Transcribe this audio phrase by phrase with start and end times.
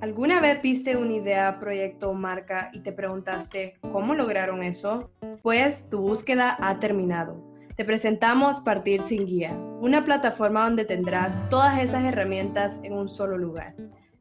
[0.00, 5.10] ¿Alguna vez viste una idea, proyecto o marca y te preguntaste cómo lograron eso?
[5.42, 7.42] Pues tu búsqueda ha terminado.
[7.74, 13.38] Te presentamos Partir sin Guía, una plataforma donde tendrás todas esas herramientas en un solo
[13.38, 13.74] lugar.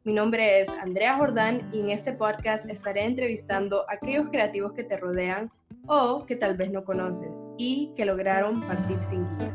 [0.03, 4.83] Mi nombre es Andrea Jordán y en este podcast estaré entrevistando a aquellos creativos que
[4.83, 5.51] te rodean
[5.85, 9.53] o que tal vez no conoces y que lograron partir sin guía.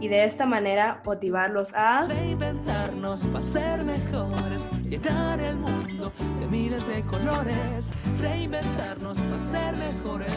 [0.00, 4.68] Y de esta manera motivarlos a reinventarnos para ser mejores
[4.98, 7.90] llenar el mundo de miles de colores,
[8.20, 10.30] reinventarnos para ser mejores.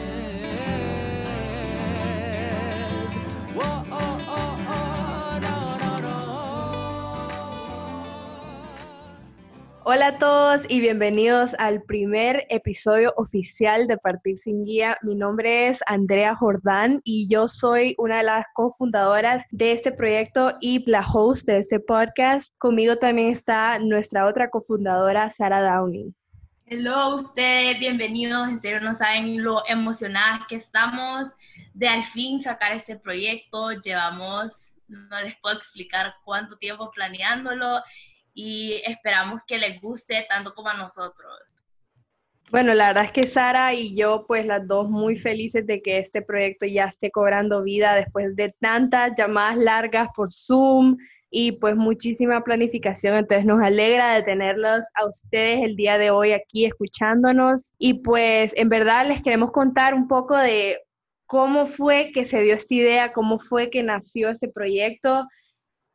[3.56, 3.97] Oh, oh,
[9.90, 14.98] Hola a todos y bienvenidos al primer episodio oficial de Partir sin Guía.
[15.00, 20.58] Mi nombre es Andrea Jordán y yo soy una de las cofundadoras de este proyecto
[20.60, 22.54] y la host de este podcast.
[22.58, 26.12] Conmigo también está nuestra otra cofundadora, Sara Downey.
[26.66, 28.46] Hello ustedes, bienvenidos.
[28.46, 31.30] En serio, no saben lo emocionadas que estamos
[31.72, 33.72] de al fin sacar este proyecto.
[33.72, 37.80] Llevamos, no les puedo explicar cuánto tiempo planeándolo
[38.38, 41.32] y esperamos que les guste tanto como a nosotros.
[42.52, 45.98] Bueno, la verdad es que Sara y yo, pues las dos muy felices de que
[45.98, 50.96] este proyecto ya esté cobrando vida después de tantas llamadas largas por Zoom
[51.30, 53.16] y pues muchísima planificación.
[53.16, 57.72] Entonces nos alegra de tenerlos a ustedes el día de hoy aquí escuchándonos.
[57.76, 60.78] Y pues en verdad les queremos contar un poco de
[61.26, 65.26] cómo fue que se dio esta idea, cómo fue que nació este proyecto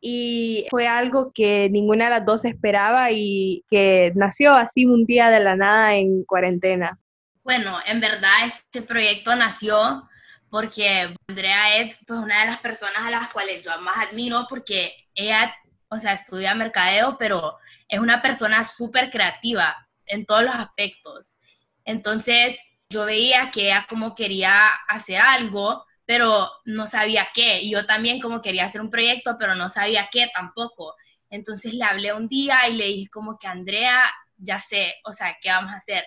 [0.06, 5.30] y fue algo que ninguna de las dos esperaba y que nació así un día
[5.30, 7.00] de la nada en cuarentena.
[7.42, 10.09] Bueno, en verdad este proyecto nació
[10.50, 14.94] porque Andrea es pues, una de las personas a las cuales yo más admiro porque
[15.16, 15.56] ella,
[15.88, 21.38] o sea, estudia mercadeo, pero es una persona súper creativa en todos los aspectos.
[21.86, 22.59] Entonces,
[22.90, 27.62] yo veía que ella como quería hacer algo, pero no sabía qué.
[27.62, 30.96] Y yo también como quería hacer un proyecto, pero no sabía qué tampoco.
[31.30, 35.38] Entonces le hablé un día y le dije como que Andrea, ya sé, o sea,
[35.41, 36.06] ¿qué vamos a hacer?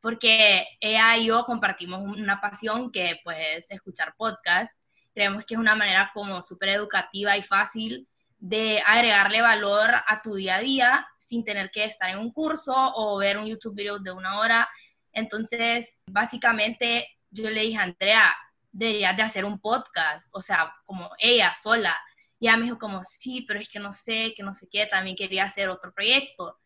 [0.00, 4.80] Porque ella y yo compartimos una pasión que pues escuchar podcast.
[5.14, 8.06] Creemos que es una manera como súper educativa y fácil
[8.38, 12.74] de agregarle valor a tu día a día sin tener que estar en un curso
[12.76, 14.68] o ver un YouTube video de una hora.
[15.12, 18.34] Entonces, básicamente yo le dije a Andrea,
[18.76, 21.96] deberías de hacer un podcast, o sea, como ella sola.
[22.38, 24.86] Y ella me dijo como, sí, pero es que no sé, que no sé qué,
[24.86, 26.58] también quería hacer otro proyecto.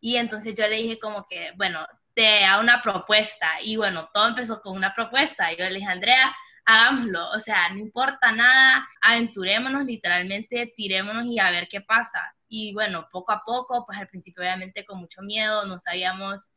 [0.00, 3.60] Y entonces yo le dije como que, bueno, te hago una propuesta.
[3.62, 5.52] Y bueno, todo empezó con una propuesta.
[5.52, 6.34] Y yo le dije, Andrea,
[6.64, 12.34] hagámoslo, o sea, no importa nada, aventurémonos literalmente, tirémonos y a ver qué pasa.
[12.48, 16.50] Y bueno, poco a poco, pues al principio obviamente con mucho miedo, no sabíamos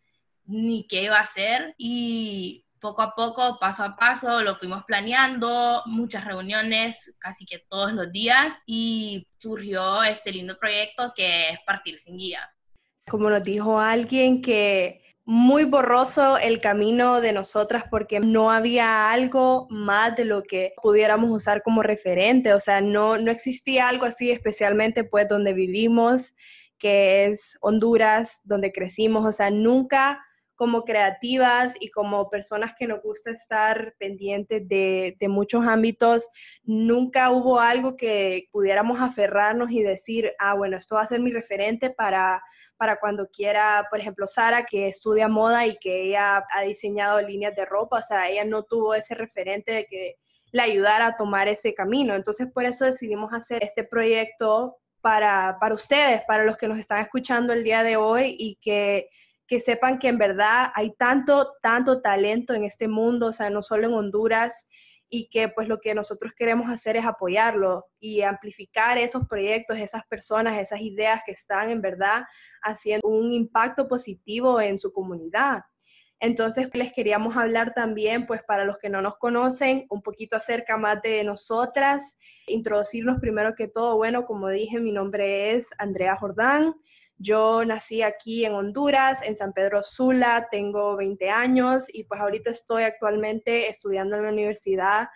[0.45, 5.83] ni qué iba a hacer y poco a poco, paso a paso, lo fuimos planeando,
[5.85, 11.99] muchas reuniones casi que todos los días y surgió este lindo proyecto que es Partir
[11.99, 12.51] sin Guía.
[13.09, 19.67] Como nos dijo alguien que muy borroso el camino de nosotras porque no había algo
[19.69, 24.31] más de lo que pudiéramos usar como referente, o sea, no, no existía algo así
[24.31, 26.33] especialmente pues donde vivimos,
[26.79, 30.19] que es Honduras, donde crecimos, o sea, nunca
[30.61, 36.29] como creativas y como personas que nos gusta estar pendientes de, muchos ámbitos,
[36.61, 41.31] nunca hubo algo que pudiéramos aferrarnos y decir, ah, bueno, esto va a ser mi
[41.31, 42.43] referente para,
[42.77, 47.55] para cuando quiera, por ejemplo, Sara, que estudia moda y que ella ha diseñado líneas
[47.55, 50.17] de ropa, o sea, ella no tuvo ese referente de que
[50.51, 52.13] la ayudara a tomar ese camino.
[52.13, 57.01] Entonces, por eso decidimos hacer este proyecto para, para ustedes, para los que nos están
[57.01, 59.09] escuchando el día de hoy y que
[59.51, 63.61] que sepan que en verdad hay tanto, tanto talento en este mundo, o sea, no
[63.61, 64.69] solo en Honduras,
[65.09, 70.07] y que pues lo que nosotros queremos hacer es apoyarlo y amplificar esos proyectos, esas
[70.07, 72.23] personas, esas ideas que están en verdad
[72.63, 75.63] haciendo un impacto positivo en su comunidad.
[76.21, 80.77] Entonces les queríamos hablar también, pues para los que no nos conocen, un poquito acerca
[80.77, 83.97] más de nosotras, introducirnos primero que todo.
[83.97, 86.73] Bueno, como dije, mi nombre es Andrea Jordán,
[87.21, 92.49] yo nací aquí en Honduras, en San Pedro Sula, tengo 20 años y pues ahorita
[92.49, 95.09] estoy actualmente estudiando en la Universidad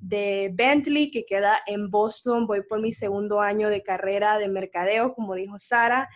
[0.00, 2.46] de Bentley, que queda en Boston.
[2.46, 6.08] Voy por mi segundo año de carrera de mercadeo, como dijo Sara.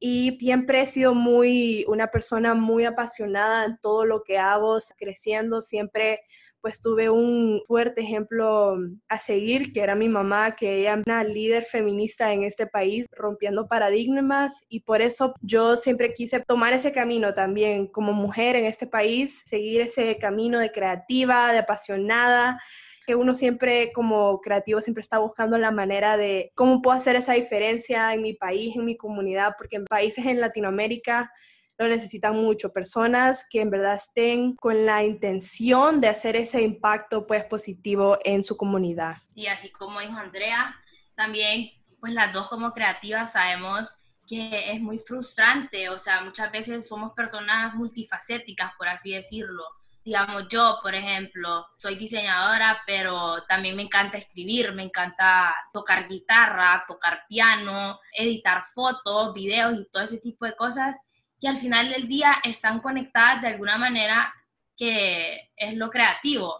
[0.00, 5.62] Y siempre he sido muy, una persona muy apasionada en todo lo que hago, creciendo,
[5.62, 6.20] siempre
[6.60, 8.76] pues tuve un fuerte ejemplo
[9.08, 13.06] a seguir, que era mi mamá, que ella es una líder feminista en este país,
[13.12, 18.66] rompiendo paradigmas y por eso yo siempre quise tomar ese camino también como mujer en
[18.66, 22.60] este país, seguir ese camino de creativa, de apasionada
[23.06, 27.32] que uno siempre como creativo siempre está buscando la manera de cómo puedo hacer esa
[27.32, 31.32] diferencia en mi país, en mi comunidad, porque en países en Latinoamérica
[31.80, 37.26] lo necesitan mucho, personas que en verdad estén con la intención de hacer ese impacto
[37.26, 39.16] pues positivo en su comunidad.
[39.34, 40.76] Y así como dijo Andrea,
[41.16, 43.96] también pues las dos como creativas sabemos
[44.28, 49.64] que es muy frustrante, o sea, muchas veces somos personas multifacéticas, por así decirlo.
[50.04, 56.84] Digamos, yo, por ejemplo, soy diseñadora, pero también me encanta escribir, me encanta tocar guitarra,
[56.86, 61.00] tocar piano, editar fotos, videos y todo ese tipo de cosas
[61.40, 64.32] que al final del día están conectadas de alguna manera
[64.76, 66.54] que es lo creativo.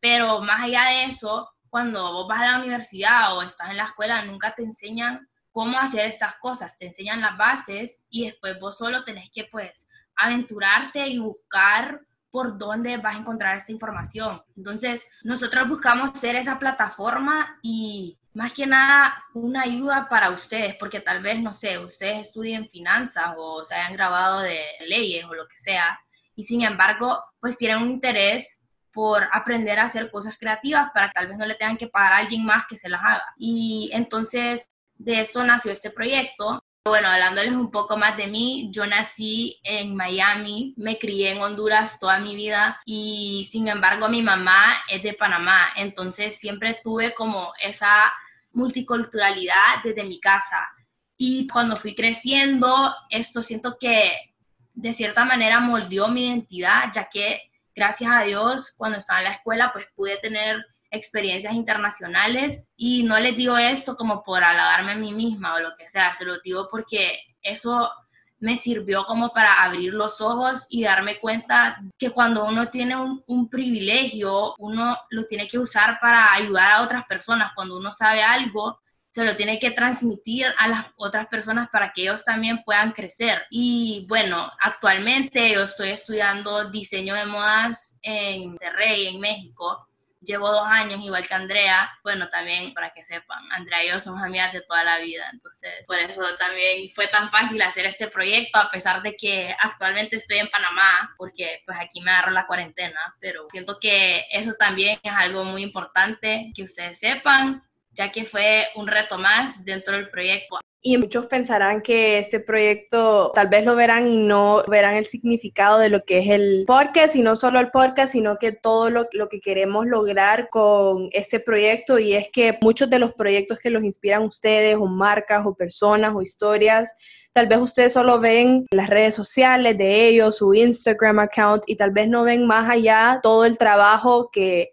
[0.00, 3.86] Pero más allá de eso, cuando vos vas a la universidad o estás en la
[3.86, 8.78] escuela, nunca te enseñan cómo hacer estas cosas, te enseñan las bases y después vos
[8.78, 14.42] solo tenés que pues aventurarte y buscar por dónde vas a encontrar esta información.
[14.56, 21.00] Entonces, nosotros buscamos ser esa plataforma y más que nada una ayuda para ustedes, porque
[21.00, 25.46] tal vez, no sé, ustedes estudien finanzas o se hayan grabado de leyes o lo
[25.46, 25.98] que sea,
[26.34, 28.58] y sin embargo, pues tienen un interés
[28.92, 32.12] por aprender a hacer cosas creativas para que tal vez no le tengan que pagar
[32.12, 33.24] a alguien más que se las haga.
[33.36, 36.62] Y entonces de eso nació este proyecto.
[36.84, 42.00] Bueno, hablándoles un poco más de mí, yo nací en Miami, me crié en Honduras
[42.00, 47.52] toda mi vida y sin embargo mi mamá es de Panamá, entonces siempre tuve como
[47.62, 48.12] esa
[48.50, 50.68] multiculturalidad desde mi casa.
[51.16, 54.34] Y cuando fui creciendo, esto siento que
[54.74, 57.42] de cierta manera moldeó mi identidad, ya que
[57.76, 63.18] gracias a Dios, cuando estaba en la escuela, pues pude tener experiencias internacionales y no
[63.18, 66.38] les digo esto como por alabarme a mí misma o lo que sea, se lo
[66.40, 67.90] digo porque eso
[68.38, 73.48] me sirvió como para abrir los ojos y darme cuenta que cuando uno tiene un,
[73.48, 77.52] privilegio, uno lo tiene que usar para ayudar a otras personas.
[77.54, 78.80] Cuando uno sabe algo,
[79.12, 83.42] se lo tiene que transmitir a las otras personas para que ellos también puedan crecer.
[83.48, 89.86] Y bueno, actualmente yo estoy estudiando diseño de modas en Monterrey, en México
[90.24, 94.22] llevo dos años igual que Andrea, bueno, también para que sepan, Andrea y yo somos
[94.22, 98.58] amigas de toda la vida, entonces por eso también fue tan fácil hacer este proyecto,
[98.58, 103.14] a pesar de que actualmente estoy en Panamá, porque pues aquí me agarro la cuarentena,
[103.20, 108.68] pero siento que eso también es algo muy importante que ustedes sepan, ya que fue
[108.74, 110.58] un reto más dentro del proyecto.
[110.84, 115.78] Y muchos pensarán que este proyecto tal vez lo verán y no verán el significado
[115.78, 119.06] de lo que es el podcast, y no solo el podcast, sino que todo lo,
[119.12, 122.00] lo, que queremos lograr con este proyecto.
[122.00, 126.14] Y es que muchos de los proyectos que los inspiran ustedes, o marcas, o personas,
[126.16, 126.92] o historias,
[127.32, 131.92] tal vez ustedes solo ven las redes sociales de ellos, su Instagram account, y tal
[131.92, 134.71] vez no ven más allá todo el trabajo que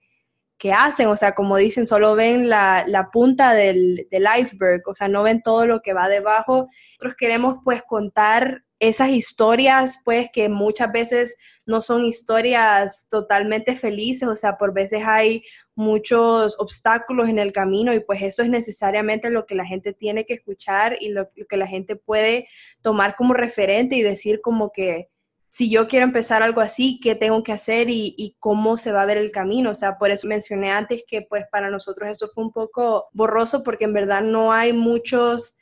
[0.60, 4.06] que hacen, o sea, como dicen, solo ven la, punta del,
[4.38, 6.68] iceberg, o sea, no ven todo lo que va debajo.
[6.92, 14.28] Nosotros queremos pues contar esas historias, pues que muchas veces no son historias totalmente felices,
[14.28, 15.44] o sea, por veces hay
[15.76, 20.26] muchos obstáculos en el camino y pues eso es necesariamente lo que la gente tiene
[20.26, 22.48] que escuchar y lo que la gente puede
[22.82, 25.08] tomar como referente y decir como que,
[25.50, 29.06] si yo quiero empezar algo así, qué tengo que hacer y, cómo se va a
[29.06, 29.72] ver el camino.
[29.72, 33.64] O sea, por eso mencioné antes que pues para nosotros eso fue un poco borroso
[33.64, 35.56] porque en verdad no hay muchos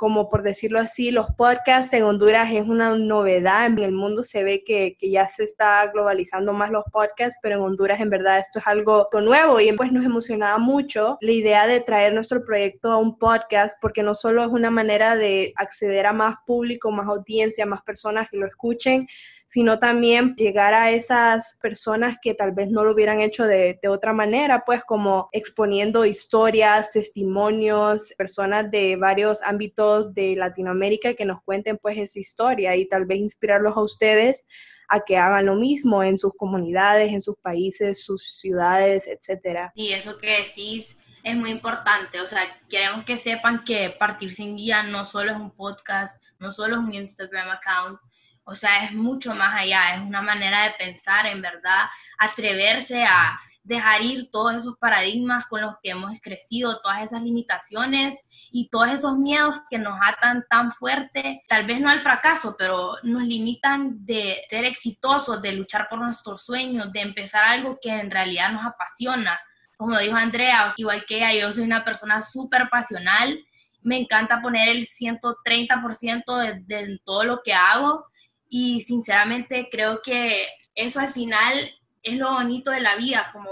[0.00, 3.66] como por decirlo así, los podcasts en Honduras es una novedad.
[3.66, 7.56] En el mundo se ve que, que, ya se está globalizando más los podcasts, pero
[7.56, 11.66] en Honduras en verdad esto es algo nuevo y pues nos emocionaba mucho la idea
[11.66, 16.06] de traer nuestro proyecto a un podcast porque no solo es una manera de acceder
[16.06, 19.06] a más público, más audiencia, más personas que lo escuchen,
[19.50, 24.12] sino también llegar a esas personas que tal vez no lo hubieran hecho de, otra
[24.12, 31.78] manera, pues como exponiendo historias, testimonios, personas de varios ámbitos de Latinoamérica que nos cuenten
[31.78, 34.46] pues esa historia y tal vez inspirarlos a ustedes
[34.88, 39.72] a que hagan lo mismo en sus comunidades, en sus países, sus ciudades, etcétera.
[39.74, 44.56] Y eso que decís es muy importante, o sea, queremos que sepan que Partir sin
[44.56, 47.98] Guía no solo es un podcast, no solo es un Instagram account,
[48.50, 51.86] o sea, es mucho más allá, es una manera de pensar, en verdad,
[52.18, 58.28] atreverse a dejar ir todos esos paradigmas con los que hemos crecido, todas esas limitaciones
[58.50, 62.96] y todos esos miedos que nos atan tan fuerte, tal vez no al fracaso, pero
[63.04, 68.10] nos limitan de ser exitosos, de luchar por nuestros sueños, de empezar algo que en
[68.10, 69.38] realidad nos apasiona.
[69.76, 73.38] Como dijo Andrea, igual que ella, yo soy una persona súper pasional,
[73.82, 78.10] me encanta poner el 130% de, de todo lo que hago
[78.50, 81.70] y sinceramente creo que eso al final
[82.02, 83.50] es lo bonito de la vida, como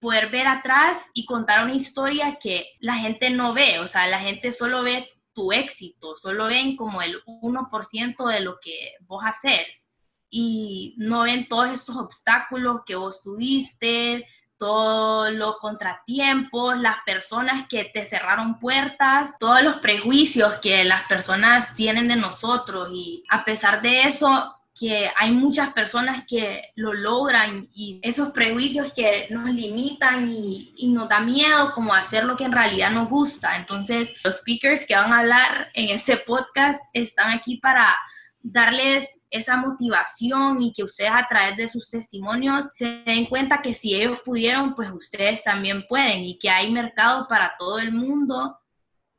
[0.00, 4.20] poder ver atrás y contar una historia que la gente no ve, o sea, la
[4.20, 9.88] gente solo ve tu éxito, solo ven como el 1% de lo que vos haces
[10.30, 14.26] y no ven todos estos obstáculos que vos tuviste,
[14.58, 21.74] todos los contratiempos, las personas que te cerraron puertas, todos los prejuicios que las personas
[21.74, 27.68] tienen de nosotros y a pesar de eso que hay muchas personas que lo logran
[27.74, 32.44] y esos prejuicios que nos limitan y, y, nos da miedo como hacer lo que
[32.44, 33.56] en realidad nos gusta.
[33.56, 37.96] Entonces, los speakers que van a hablar en este podcast están aquí para
[38.50, 43.74] darles esa motivación y que ustedes a través de sus testimonios se den cuenta que
[43.74, 48.58] si ellos pudieron, pues ustedes también pueden y que hay mercado para todo el mundo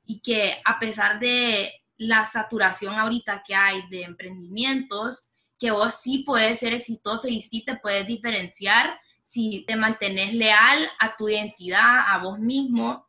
[0.05, 5.27] y que a pesar de la saturación ahorita que hay de emprendimientos,
[5.59, 10.89] que vos sí puedes ser exitoso y sí te puedes diferenciar si te mantienes leal
[10.99, 13.08] a tu identidad, a vos mismo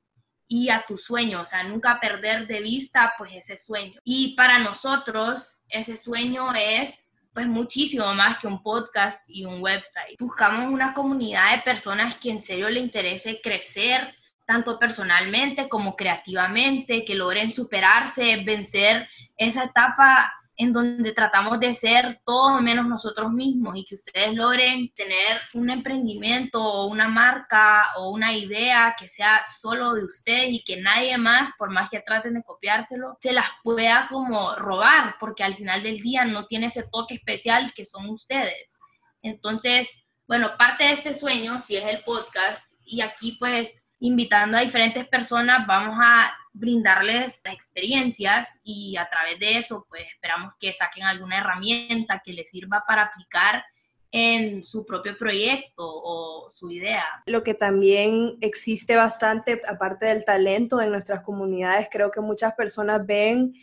[0.52, 4.00] y a tu sueño, o sea, nunca perder de vista pues ese sueño.
[4.02, 10.18] Y para nosotros ese sueño es pues muchísimo más que un podcast y un website.
[10.18, 14.12] Buscamos una comunidad de personas que en serio le interese crecer
[14.44, 22.20] tanto personalmente como creativamente, que logren superarse, vencer esa etapa en donde tratamos de ser
[22.22, 28.10] todo menos nosotros mismos y que ustedes logren tener un emprendimiento o una marca o
[28.10, 32.34] una idea que sea solo de ustedes y que nadie más, por más que traten
[32.34, 36.84] de copiárselo, se las pueda como robar, porque al final del día no tiene ese
[36.92, 38.80] toque especial que son ustedes.
[39.22, 39.90] Entonces,
[40.28, 45.08] bueno, parte de este sueño, si es el podcast, y aquí pues invitando a diferentes
[45.08, 51.38] personas, vamos a brindarles experiencias y a través de eso, pues esperamos que saquen alguna
[51.38, 53.64] herramienta que les sirva para aplicar
[54.12, 57.04] en su propio proyecto o su idea.
[57.26, 63.06] Lo que también existe bastante, aparte del talento en nuestras comunidades, creo que muchas personas
[63.06, 63.54] ven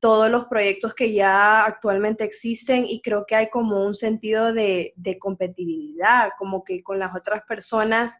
[0.00, 4.94] todos los proyectos que ya actualmente existen y creo que hay como un sentido de,
[4.96, 8.12] de competitividad, como que con las otras personas.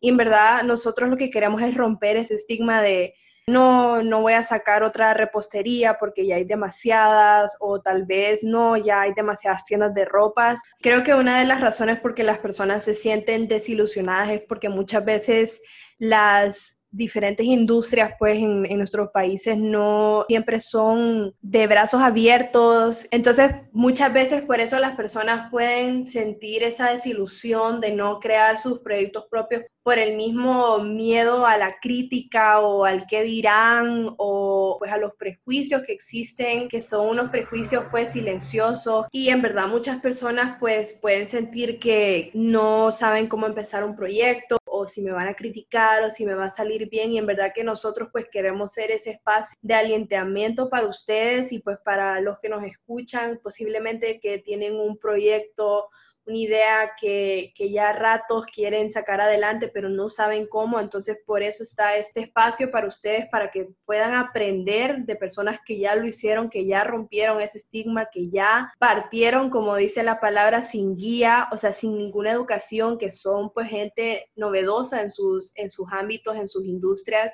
[0.00, 3.14] Y en verdad nosotros lo que queremos es romper ese estigma de
[3.46, 8.76] no, no voy a sacar otra repostería porque ya hay demasiadas o tal vez no,
[8.76, 10.60] ya hay demasiadas tiendas de ropas.
[10.80, 14.68] Creo que una de las razones por que las personas se sienten desilusionadas es porque
[14.68, 15.62] muchas veces
[15.98, 23.06] las diferentes industrias pues en, en, nuestros países no siempre son de brazos abiertos.
[23.10, 28.80] Entonces muchas veces por eso las personas pueden sentir esa desilusión de no crear sus
[28.80, 34.92] proyectos propios por el mismo miedo a la crítica o al qué dirán o pues
[34.92, 40.00] a los prejuicios que existen, que son unos prejuicios pues silenciosos y en verdad muchas
[40.00, 45.28] personas pues pueden sentir que no saben cómo empezar un proyecto o si me van
[45.28, 48.26] a criticar o si me va a salir bien y en verdad que nosotros pues
[48.30, 53.40] queremos ser ese espacio de alientamiento para ustedes y pues para los que nos escuchan
[53.42, 55.88] posiblemente que tienen un proyecto
[56.26, 60.78] una idea que, que, ya ratos quieren sacar adelante, pero no saben cómo.
[60.78, 65.78] Entonces, por eso está este espacio para ustedes, para que puedan aprender de personas que
[65.78, 70.62] ya lo hicieron, que ya rompieron ese estigma, que ya partieron, como dice la palabra,
[70.62, 75.70] sin guía, o sea, sin ninguna educación, que son pues gente novedosa en sus, en
[75.70, 77.32] sus ámbitos, en sus industrias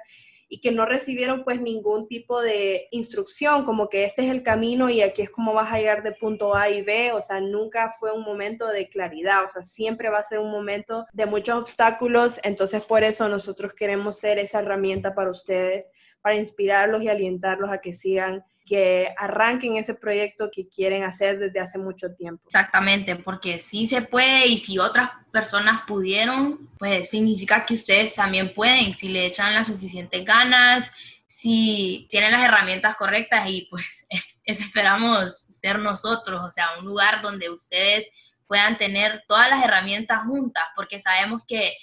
[0.48, 4.88] y que no recibieron pues ningún tipo de instrucción, como que este es el camino
[4.88, 7.90] y aquí es como vas a llegar de punto A y B, o sea, nunca
[7.90, 11.56] fue un momento de claridad, o sea, siempre va a ser un momento de muchos
[11.56, 15.88] obstáculos, entonces por eso nosotros queremos ser esa herramienta para ustedes,
[16.20, 21.60] para inspirarlos y alientarlos a que sigan que arranquen ese proyecto que quieren hacer desde
[21.60, 22.42] hace mucho tiempo.
[22.46, 28.52] Exactamente, porque sí se puede y si otras personas pudieron, pues significa que ustedes también
[28.52, 30.92] pueden, si le echan las suficientes ganas,
[31.26, 34.06] si tienen las herramientas correctas y pues
[34.44, 38.08] esperamos ser nosotros, o sea, un lugar donde ustedes
[38.46, 41.74] puedan tener todas las herramientas juntas, porque sabemos que,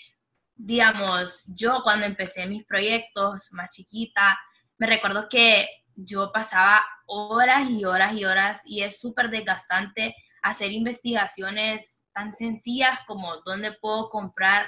[0.55, 4.37] digamos, yo cuando empecé mis proyectos más chiquita,
[4.77, 10.71] me recuerdo que yo pasaba horas y horas y horas y es súper desgastante hacer
[10.71, 14.67] investigaciones tan sencillas como dónde puedo comprar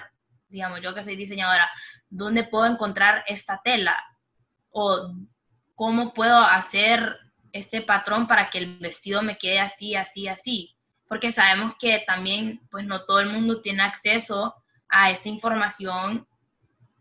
[0.55, 1.69] digamos, yo que soy diseñadora,
[2.09, 3.97] ¿dónde puedo encontrar esta tela?
[4.69, 5.13] O
[5.75, 7.17] cómo puedo hacer
[7.51, 10.77] este patrón para que el vestido me quede así, así, así.
[11.07, 14.55] Porque sabemos que también, pues no todo el mundo tiene acceso
[14.87, 16.27] a esta información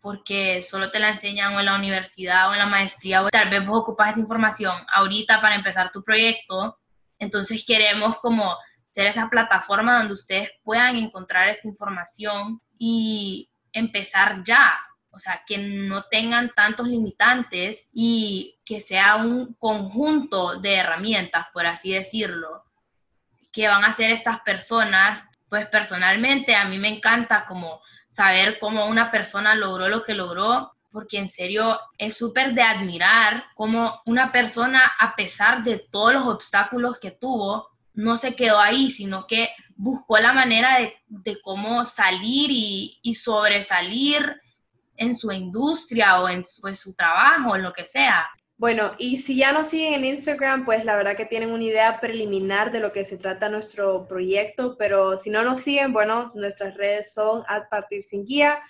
[0.05, 3.67] porque solo te la enseñan en la universidad o en la maestría, o tal vez
[3.67, 6.79] vos ocupas esa información ahorita para empezar tu proyecto,
[7.19, 8.55] entonces queremos como
[8.91, 14.75] ser esa plataforma donde ustedes puedan encontrar esa información y empezar ya,
[15.11, 21.65] o sea, que no tengan tantos limitantes y que sea un conjunto de herramientas, por
[21.65, 22.63] así decirlo,
[23.51, 25.23] que van a ser estas personas.
[25.55, 27.81] Pues personalmente a mí me encanta como
[28.11, 33.45] saber cómo una persona logró lo que logró, porque en serio es súper de admirar
[33.55, 38.91] cómo una persona, a pesar de todos los obstáculos que tuvo, no se quedó ahí,
[38.91, 44.41] sino que buscó la manera de, cómo salir y, sobresalir
[44.97, 48.27] en su industria o en su, en su trabajo, en lo que sea.
[48.57, 52.01] Bueno, y si ya nos siguen en Instagram, pues la verdad que tienen una idea
[52.01, 56.75] preliminar de lo que se trata nuestro proyecto, pero si no nos siguen, bueno, nuestras
[56.77, 58.61] redes son a partir sin guía,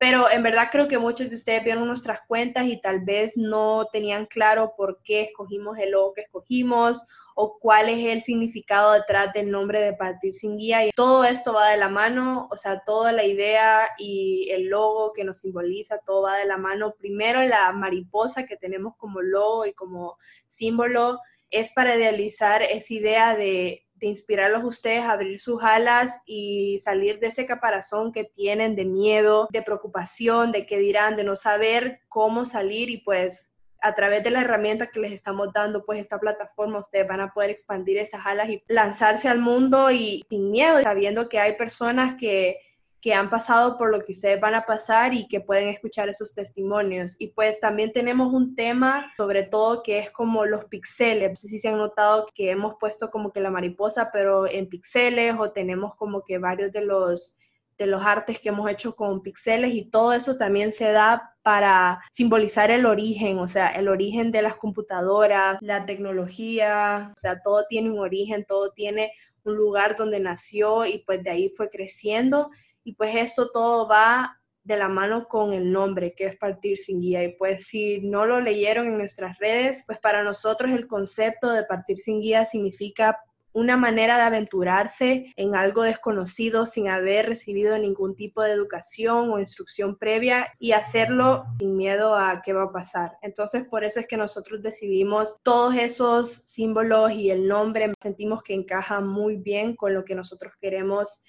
[0.00, 3.86] pero en verdad creo que muchos de ustedes vieron nuestras cuentas y tal vez no
[3.92, 9.30] tenían claro por qué escogimos el logo que escogimos o cuál es el significado detrás
[9.34, 10.86] del nombre de Partir sin Guía.
[10.86, 15.12] Y todo esto va de la mano, o sea, toda la idea y el logo
[15.12, 16.94] que nos simboliza, todo va de la mano.
[16.98, 20.16] Primero la mariposa que tenemos como logo y como
[20.46, 26.78] símbolo es para idealizar esa idea de, de inspirarlos ustedes a abrir sus alas y
[26.80, 31.36] salir de ese caparazón que tienen de miedo, de preocupación, de qué dirán, de no
[31.36, 33.52] saber cómo salir y pues
[33.82, 37.32] a través de la herramienta que les estamos dando, pues esta plataforma, ustedes van a
[37.32, 42.16] poder expandir esas alas y lanzarse al mundo y sin miedo, sabiendo que hay personas
[42.18, 42.58] que,
[43.00, 46.34] que han pasado por lo que ustedes van a pasar y que pueden escuchar esos
[46.34, 47.16] testimonios.
[47.18, 51.30] Y pues también tenemos un tema, sobre todo, que es como los pixeles.
[51.30, 54.68] No sé si se han notado que hemos puesto como que la mariposa, pero en
[54.68, 57.36] pixeles, o tenemos como que varios de los
[57.78, 62.02] de los artes que hemos hecho con pixeles y todo eso también se da para
[62.12, 67.64] simbolizar el origen, o sea, el origen de las computadoras, la tecnología, o sea, todo
[67.70, 69.12] tiene un origen, todo tiene
[69.44, 72.50] un lugar donde nació y pues de ahí fue creciendo
[72.84, 77.00] y pues esto todo va de la mano con el nombre, que es Partir sin
[77.00, 77.24] Guía.
[77.24, 81.64] Y pues si no lo leyeron en nuestras redes, pues para nosotros el concepto de
[81.64, 83.18] Partir sin Guía significa
[83.52, 89.40] una manera de aventurarse en algo desconocido sin haber recibido ningún tipo de educación o
[89.40, 93.18] instrucción previa y hacerlo sin miedo a qué va a pasar.
[93.22, 98.54] Entonces, por eso es que nosotros decidimos todos esos símbolos y el nombre, sentimos que
[98.54, 101.22] encaja muy bien con lo que nosotros queremos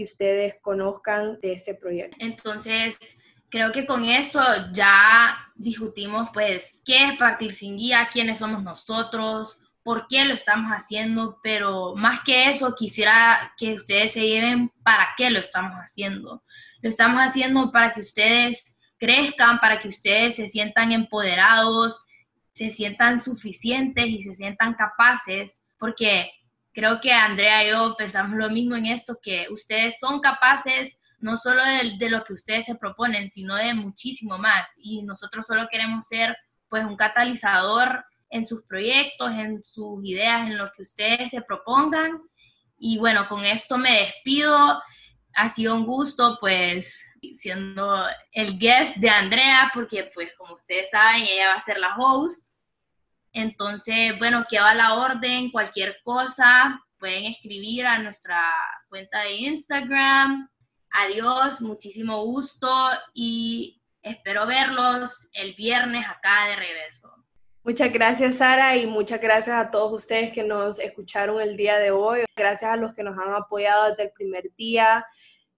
[0.00, 2.16] que ustedes conozcan de este proyecto.
[2.20, 3.18] Entonces,
[3.50, 4.40] creo que con esto
[4.72, 10.70] ya discutimos pues qué es partir sin guía, quiénes somos nosotros, por qué lo estamos
[10.70, 16.42] haciendo, pero más que eso, quisiera que ustedes se lleven para qué lo estamos haciendo.
[16.80, 22.06] Lo estamos haciendo para que ustedes crezcan, para que ustedes se sientan empoderados,
[22.54, 26.30] se sientan suficientes y se sientan capaces, porque
[26.80, 31.36] creo que Andrea y yo pensamos lo mismo en esto, que ustedes son capaces no
[31.36, 34.72] solo de, de lo que ustedes se proponen, sino de muchísimo más.
[34.78, 36.34] Y nosotros solo queremos ser
[36.70, 42.18] pues un catalizador en sus proyectos, en sus ideas, en lo que ustedes se propongan.
[42.78, 44.80] Y bueno, con esto me despido.
[45.34, 51.24] Ha sido un gusto, pues, siendo el guest de Andrea, porque, pues, como ustedes saben,
[51.24, 52.49] ella va a ser la host.
[53.32, 58.42] Entonces, bueno, queda la orden, cualquier cosa, pueden escribir a nuestra
[58.88, 60.48] cuenta de Instagram.
[60.90, 62.68] Adiós, muchísimo gusto
[63.14, 67.10] y espero verlos el viernes acá de regreso.
[67.62, 71.90] Muchas gracias, Sara, y muchas gracias a todos ustedes que nos escucharon el día de
[71.90, 72.24] hoy.
[72.34, 75.06] Gracias a los que nos han apoyado desde el primer día,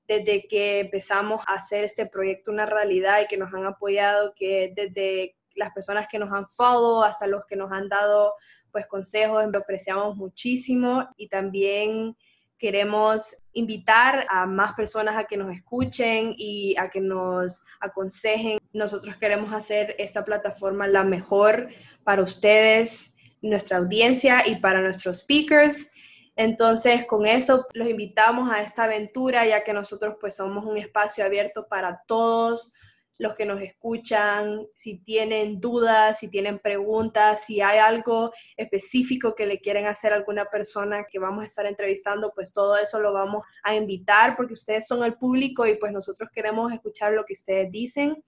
[0.06, 4.72] desde que empezamos a hacer este proyecto una realidad y que nos han apoyado, que
[4.74, 8.34] desde las personas que nos han follow hasta los que nos han dado
[8.70, 12.16] pues consejos, lo apreciamos muchísimo y también
[12.62, 18.58] queremos invitar a más personas a que nos escuchen y a que nos aconsejen.
[18.72, 21.70] Nosotros queremos hacer esta plataforma la mejor
[22.04, 25.90] para ustedes, nuestra audiencia y para nuestros speakers.
[26.36, 31.24] Entonces, con eso los invitamos a esta aventura, ya que nosotros pues somos un espacio
[31.24, 32.72] abierto para todos
[33.22, 39.46] los que nos escuchan, si tienen dudas, si tienen preguntas, si hay algo específico que
[39.46, 43.12] le quieren hacer a alguna persona que vamos a estar entrevistando, pues todo eso lo
[43.12, 47.34] vamos a invitar porque ustedes son el público y pues nosotros queremos escuchar lo que
[47.34, 48.22] ustedes dicen.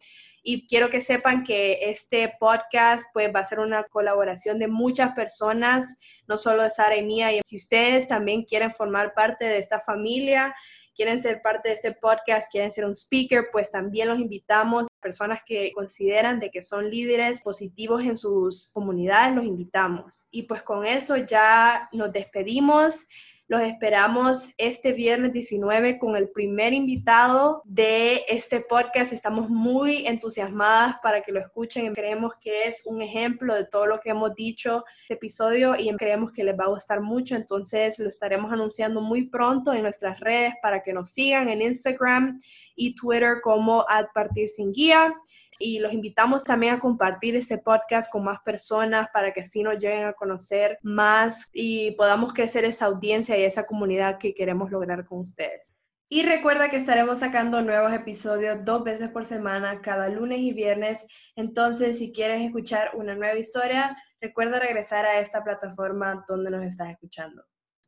[0.44, 5.12] Y quiero que sepan que este podcast pues va a ser una colaboración de muchas
[5.14, 7.32] personas, no solo de Sara y mía.
[7.32, 10.54] Y si ustedes también quieren formar parte de esta familia,
[10.94, 14.86] quieren ser parte de este podcast, quieren ser un speaker, pues también los invitamos.
[15.00, 20.26] Personas que consideran de que son líderes positivos en sus comunidades, los invitamos.
[20.30, 23.06] Y pues con eso ya nos despedimos.
[23.46, 29.12] Los esperamos este viernes 19 con el primer invitado de este podcast.
[29.12, 31.94] Estamos muy entusiasmadas para que lo escuchen.
[31.94, 36.32] Creemos que es un ejemplo de todo lo que hemos dicho este episodio y creemos
[36.32, 37.36] que les va a gustar mucho.
[37.36, 42.40] Entonces lo estaremos anunciando muy pronto en nuestras redes para que nos sigan en Instagram
[42.74, 45.14] y Twitter como Ad Partir Sin Guía
[45.58, 49.78] y los invitamos también a compartir este podcast con más personas para que así nos
[49.78, 55.04] lleguen a conocer más y podamos crecer esa audiencia y esa comunidad que queremos lograr
[55.04, 55.74] con ustedes.
[56.08, 61.06] Y recuerda que estaremos sacando nuevos episodios dos veces por semana, cada lunes y viernes.
[61.34, 66.90] Entonces, si quieres escuchar una nueva historia, recuerda regresar a esta plataforma donde nos estás
[66.90, 67.42] escuchando.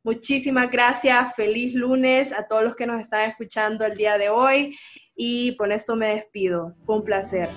[0.07, 4.73] Muchísimas gracias, feliz lunes a todos los que nos están escuchando el día de hoy
[5.17, 6.73] y con esto me despido.
[6.85, 7.49] Fue un placer.